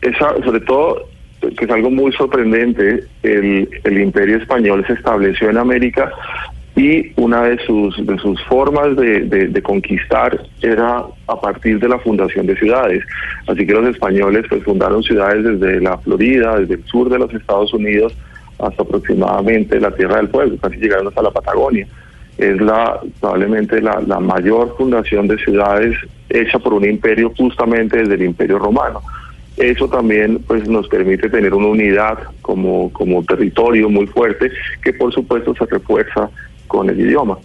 esa, 0.01 0.33
sobre 0.45 0.61
todo, 0.61 1.07
que 1.41 1.65
es 1.65 1.71
algo 1.71 1.89
muy 1.89 2.11
sorprendente, 2.13 3.03
el, 3.23 3.69
el 3.83 4.01
imperio 4.01 4.37
español 4.37 4.83
se 4.87 4.93
estableció 4.93 5.49
en 5.49 5.57
América 5.57 6.11
y 6.79 7.11
una 7.17 7.43
de 7.43 7.57
sus, 7.65 7.91
de 8.05 8.17
sus 8.19 8.41
formas 8.45 8.95
de, 8.95 9.21
de- 9.25 9.61
conquistar 9.61 10.31
era 10.61 11.03
a 11.27 11.41
partir 11.41 11.77
de 11.79 11.89
la 11.89 11.99
fundación 11.99 12.47
de 12.47 12.55
ciudades. 12.55 13.03
Así 13.47 13.65
que 13.65 13.73
los 13.73 13.87
españoles 13.89 14.45
pues 14.47 14.63
fundaron 14.63 15.03
ciudades 15.03 15.43
desde 15.43 15.81
la 15.81 15.97
Florida, 15.97 16.57
desde 16.59 16.75
el 16.75 16.85
sur 16.85 17.09
de 17.09 17.19
los 17.19 17.33
Estados 17.33 17.73
Unidos 17.73 18.13
hasta 18.59 18.83
aproximadamente 18.83 19.79
la 19.79 19.91
Tierra 19.91 20.17
del 20.17 20.29
Fuego, 20.29 20.55
casi 20.61 20.77
llegaron 20.77 21.07
hasta 21.07 21.21
la 21.21 21.31
Patagonia. 21.31 21.85
Es 22.37 22.59
la 22.61 22.99
probablemente 23.19 23.81
la, 23.81 23.99
la 24.07 24.19
mayor 24.21 24.75
fundación 24.77 25.27
de 25.27 25.37
ciudades 25.37 25.97
hecha 26.29 26.59
por 26.59 26.73
un 26.73 26.85
imperio 26.85 27.33
justamente 27.37 27.97
desde 27.97 28.13
el 28.15 28.23
imperio 28.23 28.57
romano. 28.57 29.01
Eso 29.57 29.89
también 29.89 30.39
pues 30.47 30.65
nos 30.69 30.87
permite 30.87 31.29
tener 31.29 31.53
una 31.53 31.67
unidad 31.67 32.17
como, 32.41 32.89
como 32.93 33.21
territorio 33.23 33.89
muy 33.89 34.07
fuerte 34.07 34.49
que 34.81 34.93
por 34.93 35.13
supuesto 35.13 35.53
se 35.55 35.65
refuerza 35.65 36.29
con 36.69 36.89
el 36.89 36.97
idioma. 36.97 37.37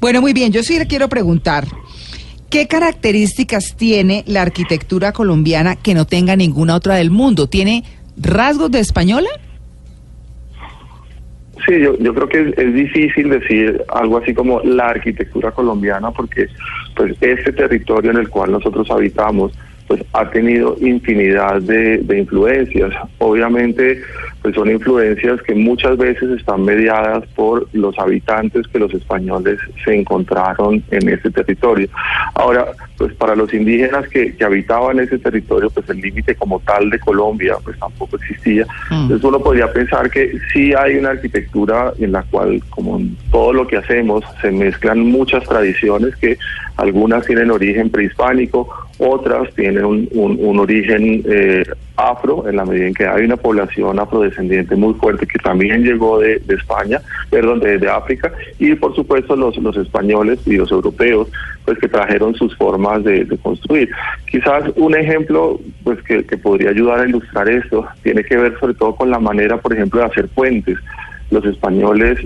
Bueno, 0.00 0.20
muy 0.20 0.34
bien, 0.34 0.52
yo 0.52 0.62
sí 0.62 0.78
le 0.78 0.86
quiero 0.86 1.08
preguntar, 1.08 1.64
¿qué 2.50 2.66
características 2.66 3.76
tiene 3.76 4.24
la 4.26 4.42
arquitectura 4.42 5.12
colombiana 5.12 5.76
que 5.76 5.94
no 5.94 6.04
tenga 6.04 6.36
ninguna 6.36 6.74
otra 6.74 6.96
del 6.96 7.10
mundo? 7.10 7.48
¿Tiene 7.48 7.84
rasgos 8.18 8.70
de 8.70 8.80
española? 8.80 9.30
Sí, 11.66 11.80
yo, 11.80 11.98
yo 11.98 12.14
creo 12.14 12.28
que 12.28 12.40
es, 12.40 12.58
es 12.58 12.74
difícil 12.74 13.30
decir 13.30 13.82
algo 13.88 14.18
así 14.18 14.34
como 14.34 14.60
la 14.60 14.88
arquitectura 14.88 15.50
colombiana 15.50 16.10
porque 16.10 16.48
pues 16.94 17.14
este 17.20 17.52
territorio 17.52 18.10
en 18.10 18.18
el 18.18 18.28
cual 18.28 18.52
nosotros 18.52 18.90
habitamos 18.90 19.52
pues 19.88 20.04
ha 20.12 20.30
tenido 20.30 20.76
infinidad 20.80 21.62
de, 21.62 21.98
de 21.98 22.18
influencias. 22.18 22.92
Obviamente 23.18 24.02
pues 24.42 24.54
son 24.54 24.70
influencias 24.70 25.42
que 25.42 25.54
muchas 25.54 25.96
veces 25.96 26.30
están 26.38 26.64
mediadas 26.64 27.24
por 27.34 27.68
los 27.72 27.98
habitantes 27.98 28.66
que 28.68 28.78
los 28.78 28.92
españoles 28.94 29.58
se 29.84 29.94
encontraron 29.94 30.82
en 30.90 31.08
ese 31.08 31.30
territorio. 31.30 31.88
Ahora, 32.34 32.66
pues 32.96 33.14
para 33.14 33.34
los 33.34 33.52
indígenas 33.52 34.08
que, 34.08 34.34
que 34.36 34.44
habitaban 34.44 35.00
ese 35.00 35.18
territorio, 35.18 35.70
pues 35.70 35.88
el 35.90 36.00
límite 36.00 36.34
como 36.34 36.60
tal 36.60 36.90
de 36.90 36.98
Colombia 36.98 37.56
pues 37.62 37.78
tampoco 37.78 38.16
existía. 38.16 38.66
Entonces 38.90 39.24
uno 39.24 39.40
podría 39.40 39.72
pensar 39.72 40.10
que 40.10 40.38
sí 40.52 40.72
hay 40.74 40.96
una 40.96 41.10
arquitectura 41.10 41.92
en 41.98 42.12
la 42.12 42.22
cual, 42.22 42.62
como 42.70 42.98
en 42.98 43.16
todo 43.30 43.52
lo 43.52 43.66
que 43.66 43.76
hacemos, 43.76 44.24
se 44.40 44.50
mezclan 44.50 45.00
muchas 45.00 45.44
tradiciones 45.44 46.14
que 46.16 46.38
algunas 46.76 47.26
tienen 47.26 47.50
origen 47.50 47.90
prehispánico, 47.90 48.87
otras 48.98 49.52
tienen 49.54 49.84
un, 49.84 50.08
un- 50.12 50.58
origen 50.58 51.22
eh, 51.28 51.64
afro, 51.96 52.48
en 52.48 52.56
la 52.56 52.64
medida 52.64 52.86
en 52.86 52.94
que 52.94 53.06
hay 53.06 53.24
una 53.24 53.36
población 53.36 53.98
afrodescendiente 53.98 54.74
muy 54.76 54.94
fuerte 54.94 55.26
que 55.26 55.38
también 55.38 55.82
llegó 55.82 56.18
de, 56.20 56.38
de 56.40 56.54
España, 56.54 57.00
perdón, 57.30 57.60
de, 57.60 57.78
de 57.78 57.88
África, 57.88 58.32
y 58.58 58.74
por 58.74 58.94
supuesto 58.94 59.34
los, 59.36 59.56
los 59.58 59.76
españoles 59.76 60.38
y 60.46 60.56
los 60.56 60.70
europeos, 60.70 61.28
pues 61.64 61.78
que 61.78 61.88
trajeron 61.88 62.34
sus 62.34 62.56
formas 62.56 63.02
de, 63.04 63.24
de 63.24 63.38
construir. 63.38 63.90
Quizás 64.30 64.64
un 64.76 64.96
ejemplo 64.96 65.60
pues 65.84 66.00
que, 66.02 66.24
que 66.24 66.36
podría 66.36 66.70
ayudar 66.70 67.00
a 67.00 67.08
ilustrar 67.08 67.48
esto 67.48 67.86
tiene 68.02 68.22
que 68.24 68.36
ver 68.36 68.58
sobre 68.58 68.74
todo 68.74 68.94
con 68.96 69.10
la 69.10 69.18
manera, 69.18 69.56
por 69.58 69.72
ejemplo, 69.72 70.00
de 70.00 70.06
hacer 70.06 70.28
puentes. 70.28 70.76
Los 71.30 71.44
españoles 71.44 72.18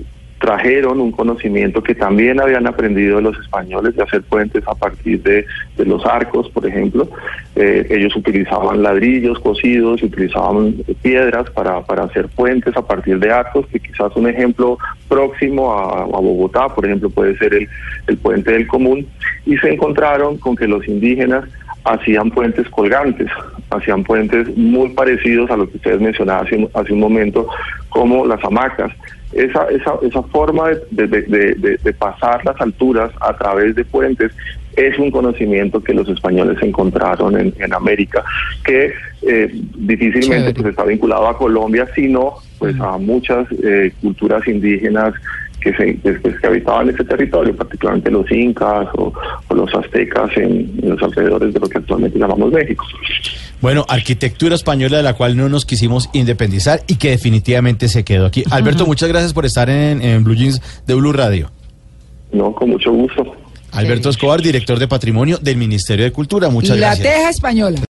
trajeron 0.43 1.01
un 1.01 1.13
conocimiento 1.13 1.81
que 1.85 1.95
también 1.95 2.41
habían 2.41 2.67
aprendido 2.67 3.21
los 3.21 3.39
españoles 3.39 3.95
de 3.95 4.03
hacer 4.03 4.23
puentes 4.23 4.67
a 4.67 4.75
partir 4.75 5.23
de, 5.23 5.47
de 5.77 5.85
los 5.85 6.05
arcos, 6.05 6.51
por 6.51 6.67
ejemplo. 6.67 7.09
Eh, 7.55 7.87
ellos 7.89 8.17
utilizaban 8.17 8.83
ladrillos 8.83 9.39
cocidos, 9.39 10.03
utilizaban 10.03 10.75
piedras 11.01 11.49
para, 11.51 11.81
para 11.83 12.03
hacer 12.05 12.27
puentes 12.27 12.77
a 12.77 12.83
partir 12.83 13.21
de 13.21 13.31
arcos, 13.31 13.69
que 13.69 13.79
quizás 13.79 14.11
un 14.17 14.29
ejemplo 14.29 14.79
próximo 15.09 15.73
a, 15.73 16.03
a 16.03 16.07
Bogotá, 16.07 16.69
por 16.75 16.87
ejemplo, 16.87 17.09
puede 17.09 17.39
ser 17.39 17.55
el, 17.55 17.69
el 18.09 18.19
puente 18.19 18.51
del 18.51 18.67
común, 18.67 19.07
y 19.47 19.57
se 19.59 19.73
encontraron 19.73 20.39
con 20.39 20.57
que 20.57 20.67
los 20.67 20.87
indígenas 20.89 21.45
hacían 21.85 22.33
puentes 22.33 22.69
colgantes, 22.69 23.29
hacían 23.73 24.05
puentes 24.05 24.57
muy 24.57 24.91
parecidos 24.91 25.51
a 25.51 25.57
lo 25.57 25.69
que 25.69 25.77
ustedes 25.77 26.01
mencionaban 26.01 26.47
hace, 26.47 26.57
un- 26.57 26.69
hace 26.75 26.93
un 26.93 27.01
momento, 27.01 27.49
como 27.89 28.27
las 28.27 28.43
hamacas. 28.45 28.93
Esa, 29.33 29.67
esa, 29.71 29.95
esa 30.03 30.23
forma 30.25 30.69
de, 30.91 31.07
de- 31.07 31.23
de- 31.23 31.55
de- 31.55 31.77
de 31.83 31.93
pasar 31.95 32.45
las 32.45 32.61
alturas 32.61 33.11
a 33.21 33.35
través 33.37 33.75
de 33.75 33.85
puentes 33.85 34.31
es 34.77 34.99
un 34.99 35.11
conocimiento 35.11 35.83
que 35.83 35.95
los 35.95 36.09
españoles 36.09 36.57
encontraron 36.63 37.39
en, 37.39 37.55
en 37.59 37.73
América, 37.75 38.23
que 38.65 38.93
eh, 39.23 39.49
difícilmente 39.77 40.53
pues, 40.55 40.67
está 40.71 40.85
vinculado 40.85 41.29
a 41.29 41.37
Colombia, 41.39 41.87
sino 41.95 42.35
pues 42.59 42.75
a 42.81 42.99
muchas 42.99 43.47
eh, 43.63 43.93
culturas 44.01 44.47
indígenas 44.49 45.15
que, 45.61 45.73
se, 45.77 45.97
que, 45.99 46.13
pues, 46.15 46.39
que 46.41 46.47
habitaban 46.47 46.89
ese 46.91 47.05
territorio, 47.05 47.55
particularmente 47.57 48.11
los 48.11 48.31
incas 48.33 48.89
o, 48.95 49.13
o 49.49 49.55
los 49.55 49.73
aztecas 49.75 50.31
en, 50.37 50.73
en 50.83 50.91
los 50.91 51.03
alrededores 51.03 51.55
de 51.55 51.61
lo 51.61 51.69
que 51.69 51.79
actualmente 51.79 52.19
llamamos 52.19 52.51
México. 52.53 52.85
Bueno, 53.63 53.87
arquitectura 53.89 54.55
española 54.57 54.99
de 54.99 55.03
la 55.05 55.15
cual 55.15 55.37
no 55.37 55.49
nos 55.49 55.65
quisimos 55.65 56.11
independizar 56.13 56.83
y 56.89 56.97
que 56.97 57.11
definitivamente 57.11 57.89
se 57.89 58.05
quedó 58.05 58.27
aquí. 58.27 58.43
Alberto, 58.51 58.85
muchas 58.87 59.09
gracias 59.09 59.33
por 59.33 59.47
estar 59.47 59.71
en, 59.71 60.03
en 60.03 60.25
Blue 60.25 60.35
Jeans 60.35 60.61
de 60.87 60.95
Blue 60.95 61.13
Radio. 61.13 61.51
No, 62.33 62.53
con 62.55 62.71
mucho 62.71 62.93
gusto. 62.93 63.25
Alberto 63.71 64.11
Escobar, 64.11 64.43
director 64.43 64.79
de 64.79 64.87
patrimonio 64.87 65.39
del 65.39 65.57
Ministerio 65.57 66.05
de 66.05 66.13
Cultura. 66.13 66.51
Muchas 66.51 66.77
la 66.77 66.89
gracias. 66.89 67.07
teja 67.15 67.31
española. 67.31 67.81